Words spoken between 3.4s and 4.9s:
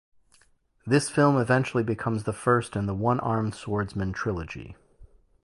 Swordsman" trilogy.